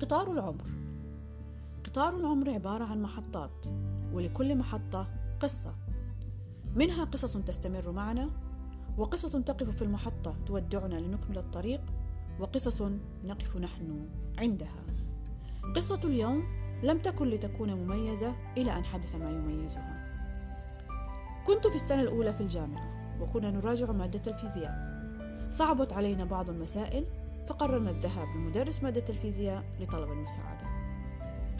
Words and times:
قطار 0.00 0.32
العمر. 0.32 0.64
قطار 1.84 2.16
العمر 2.16 2.50
عبارة 2.50 2.84
عن 2.84 3.02
محطات 3.02 3.66
ولكل 4.12 4.58
محطة 4.58 5.08
قصة. 5.40 5.74
منها 6.76 7.04
قصص 7.04 7.36
تستمر 7.36 7.90
معنا 7.92 8.30
وقصص 8.98 9.32
تقف 9.32 9.70
في 9.70 9.82
المحطة 9.82 10.36
تودعنا 10.46 10.94
لنكمل 10.94 11.38
الطريق 11.38 11.80
وقصص 12.40 12.82
نقف 13.24 13.56
نحن 13.56 14.08
عندها. 14.38 14.84
قصة 15.76 16.00
اليوم 16.04 16.44
لم 16.82 16.98
تكن 16.98 17.28
لتكون 17.28 17.74
مميزة 17.74 18.34
إلى 18.56 18.78
أن 18.78 18.84
حدث 18.84 19.14
ما 19.14 19.30
يميزها. 19.30 20.04
كنت 21.46 21.66
في 21.66 21.74
السنة 21.74 22.02
الأولى 22.02 22.32
في 22.32 22.40
الجامعة. 22.40 23.03
وكنا 23.20 23.50
نراجع 23.50 23.92
مادة 23.92 24.32
الفيزياء. 24.32 24.94
صعبت 25.50 25.92
علينا 25.92 26.24
بعض 26.24 26.50
المسائل 26.50 27.04
فقررنا 27.46 27.90
الذهاب 27.90 28.28
لمدرس 28.36 28.82
مادة 28.82 29.04
الفيزياء 29.08 29.64
لطلب 29.80 30.10
المساعدة. 30.10 30.66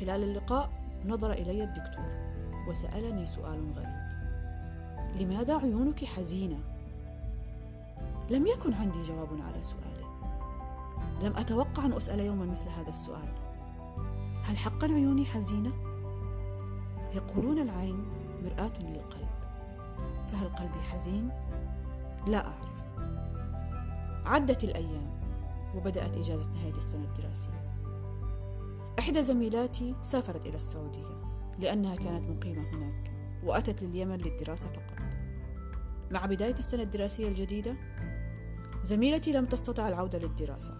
خلال 0.00 0.22
اللقاء 0.22 0.70
نظر 1.06 1.32
إلي 1.32 1.64
الدكتور 1.64 2.28
وسألني 2.68 3.26
سؤال 3.26 3.72
غريب. 3.76 3.98
لماذا 5.20 5.56
عيونك 5.56 6.04
حزينة؟ 6.04 6.58
لم 8.30 8.46
يكن 8.46 8.74
عندي 8.74 9.02
جواب 9.02 9.28
على 9.32 9.64
سؤاله 9.64 10.08
لم 11.22 11.36
أتوقع 11.36 11.86
أن 11.86 11.92
أسأل 11.92 12.20
يوما 12.20 12.46
مثل 12.46 12.68
هذا 12.68 12.88
السؤال. 12.88 13.28
هل 14.44 14.56
حقا 14.56 14.86
عيوني 14.86 15.24
حزينة؟ 15.24 15.72
يقولون 17.14 17.58
العين 17.58 18.04
مرآة 18.44 18.78
للقلب. 18.80 19.37
فهل 20.32 20.48
قلبي 20.48 20.80
حزين؟ 20.80 21.28
لا 22.26 22.46
أعرف. 22.46 22.68
عدت 24.26 24.64
الأيام 24.64 25.20
وبدأت 25.74 26.16
إجازة 26.16 26.50
نهاية 26.50 26.76
السنة 26.78 27.04
الدراسية. 27.04 27.68
إحدى 28.98 29.22
زميلاتي 29.22 29.94
سافرت 30.02 30.46
إلى 30.46 30.56
السعودية 30.56 31.22
لأنها 31.58 31.96
كانت 31.96 32.30
مقيمة 32.30 32.62
هناك 32.62 33.12
وأتت 33.44 33.82
لليمن 33.82 34.16
للدراسة 34.16 34.68
فقط. 34.68 34.98
مع 36.10 36.26
بداية 36.26 36.54
السنة 36.54 36.82
الدراسية 36.82 37.28
الجديدة 37.28 37.76
زميلتي 38.82 39.32
لم 39.32 39.46
تستطع 39.46 39.88
العودة 39.88 40.18
للدراسة. 40.18 40.78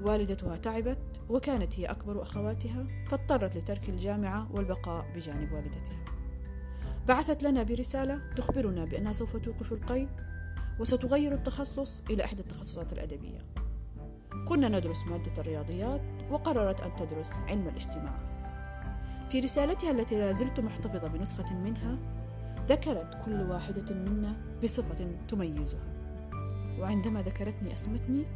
والدتها 0.00 0.56
تعبت 0.56 0.98
وكانت 1.28 1.78
هي 1.78 1.86
أكبر 1.86 2.22
أخواتها 2.22 2.86
فاضطرت 3.08 3.56
لترك 3.56 3.88
الجامعة 3.88 4.52
والبقاء 4.52 5.12
بجانب 5.14 5.52
والدتها. 5.52 6.01
بعثت 7.08 7.42
لنا 7.42 7.62
برسالة 7.62 8.20
تخبرنا 8.36 8.84
بأنها 8.84 9.12
سوف 9.12 9.36
توقف 9.36 9.72
القيد 9.72 10.08
وستغير 10.80 11.34
التخصص 11.34 12.02
إلى 12.10 12.24
إحدى 12.24 12.42
التخصصات 12.42 12.92
الأدبية. 12.92 13.38
كنا 14.48 14.68
ندرس 14.68 15.06
مادة 15.06 15.32
الرياضيات 15.38 16.02
وقررت 16.30 16.80
أن 16.80 16.96
تدرس 16.96 17.32
علم 17.34 17.68
الاجتماع. 17.68 18.16
في 19.30 19.40
رسالتها 19.40 19.90
التي 19.90 20.18
لا 20.18 20.32
زلت 20.32 20.60
محتفظة 20.60 21.08
بنسخة 21.08 21.54
منها 21.54 21.98
ذكرت 22.68 23.24
كل 23.24 23.40
واحدة 23.40 23.94
منا 23.94 24.36
بصفة 24.62 25.08
تميزها. 25.28 25.92
وعندما 26.78 27.22
ذكرتني 27.22 27.72
أسمتني 27.72 28.26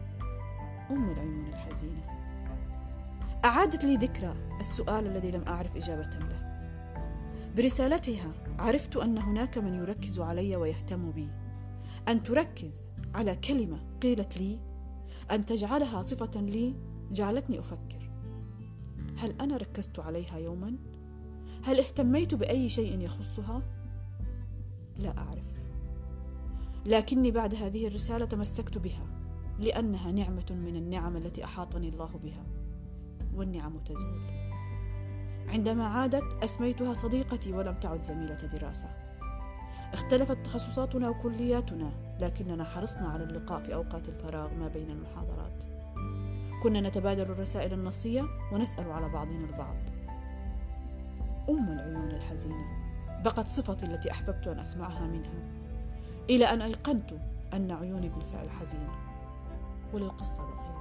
أم 0.91 1.11
العيون 1.11 1.47
الحزينة. 1.47 2.05
أعادت 3.45 3.85
لي 3.85 3.97
ذكرى 3.97 4.37
السؤال 4.61 5.07
الذي 5.07 5.31
لم 5.31 5.45
أعرف 5.49 5.77
إجابة 5.77 6.11
له. 6.19 6.56
برسالتها 7.57 8.33
عرفت 8.59 8.97
أن 8.97 9.19
هناك 9.19 9.59
من 9.59 9.75
يركز 9.75 10.21
علي 10.21 10.57
ويهتم 10.57 11.11
بي 11.11 11.29
أن 12.09 12.23
تركز 12.23 12.91
على 13.15 13.37
كلمة 13.37 13.81
قيلت 14.03 14.39
لي 14.39 14.59
أن 15.31 15.47
تجعلها 15.47 16.03
صفة 16.03 16.41
لي 16.41 16.75
جعلتني 17.11 17.59
أفكر 17.59 18.11
هل 19.19 19.41
أنا 19.41 19.57
ركزت 19.57 19.99
عليها 19.99 20.39
يوما؟ 20.39 20.77
هل 21.65 21.81
اهتميت 21.81 22.35
بأي 22.35 22.69
شيء 22.69 23.01
يخصها؟ 23.01 23.63
لا 24.99 25.19
أعرف 25.19 25.71
لكني 26.87 27.31
بعد 27.31 27.55
هذه 27.55 27.87
الرسالة 27.87 28.25
تمسكت 28.25 28.79
بها 28.79 29.07
لأنها 29.59 30.13
نعمة 30.13 30.47
من 30.51 30.77
النعم 30.77 31.17
التي 31.17 31.45
أحاطني 31.45 31.89
الله 31.89 32.21
بها 32.23 32.47
والنعم 33.35 33.79
تزول 33.79 34.21
عندما 35.49 35.87
عادت 35.87 36.45
أسميتها 36.45 36.95
صديقتي 36.95 37.53
ولم 37.53 37.75
تعد 37.75 38.03
زميلة 38.03 38.35
دراسة. 38.35 38.89
اختلفت 39.93 40.37
تخصصاتنا 40.45 41.09
وكلياتنا 41.09 41.93
لكننا 42.21 42.65
حرصنا 42.65 43.09
على 43.09 43.25
اللقاء 43.25 43.63
في 43.63 43.75
أوقات 43.75 44.09
الفراغ 44.09 44.55
ما 44.55 44.69
بين 44.69 44.91
المحاضرات. 44.91 45.63
كنا 46.63 46.81
نتبادل 46.81 47.23
الرسائل 47.23 47.73
النصية 47.73 48.25
ونسأل 48.53 48.93
على 48.93 49.09
بعضنا 49.09 49.45
البعض. 49.45 49.77
أم 51.49 51.69
العيون 51.69 52.11
الحزينة 52.11 52.65
بقت 53.25 53.49
صفتي 53.49 53.87
التي 53.87 54.11
أحببت 54.11 54.47
أن 54.47 54.59
أسمعها 54.59 55.07
منها 55.07 55.43
إلى 56.31 56.45
أن 56.45 56.63
أيقنت 56.63 57.13
أن 57.55 57.71
عيوني 57.71 58.09
بالفعل 58.09 58.51
حزينة. 58.51 58.91
وللقصة 59.93 60.43
بقية 60.43 60.76